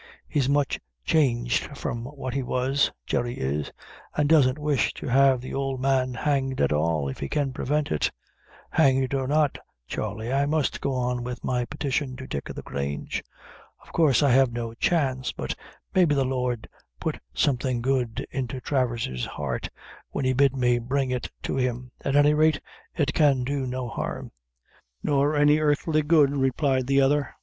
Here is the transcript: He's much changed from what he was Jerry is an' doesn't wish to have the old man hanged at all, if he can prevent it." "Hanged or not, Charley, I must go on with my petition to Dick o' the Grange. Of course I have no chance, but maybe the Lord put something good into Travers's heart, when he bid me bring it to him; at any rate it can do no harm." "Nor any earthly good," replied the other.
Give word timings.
He's 0.27 0.49
much 0.49 0.79
changed 1.05 1.77
from 1.77 2.05
what 2.05 2.33
he 2.33 2.41
was 2.41 2.89
Jerry 3.05 3.35
is 3.37 3.71
an' 4.17 4.25
doesn't 4.25 4.57
wish 4.57 4.95
to 4.95 5.05
have 5.07 5.41
the 5.41 5.53
old 5.53 5.79
man 5.79 6.15
hanged 6.15 6.59
at 6.59 6.73
all, 6.73 7.07
if 7.07 7.19
he 7.19 7.29
can 7.29 7.53
prevent 7.53 7.91
it." 7.91 8.09
"Hanged 8.71 9.13
or 9.13 9.27
not, 9.27 9.59
Charley, 9.87 10.33
I 10.33 10.47
must 10.47 10.81
go 10.81 10.95
on 10.95 11.23
with 11.23 11.43
my 11.43 11.65
petition 11.65 12.15
to 12.15 12.25
Dick 12.25 12.49
o' 12.49 12.53
the 12.53 12.63
Grange. 12.63 13.23
Of 13.83 13.93
course 13.93 14.23
I 14.23 14.31
have 14.31 14.51
no 14.51 14.73
chance, 14.73 15.31
but 15.33 15.53
maybe 15.93 16.15
the 16.15 16.25
Lord 16.25 16.67
put 16.99 17.19
something 17.35 17.79
good 17.79 18.25
into 18.31 18.59
Travers's 18.59 19.25
heart, 19.27 19.69
when 20.09 20.25
he 20.25 20.33
bid 20.33 20.55
me 20.55 20.79
bring 20.79 21.11
it 21.11 21.29
to 21.43 21.57
him; 21.57 21.91
at 22.03 22.15
any 22.15 22.33
rate 22.33 22.59
it 22.95 23.13
can 23.13 23.43
do 23.43 23.67
no 23.67 23.87
harm." 23.87 24.31
"Nor 25.03 25.35
any 25.35 25.59
earthly 25.59 26.01
good," 26.01 26.31
replied 26.35 26.87
the 26.87 27.01
other. 27.01 27.35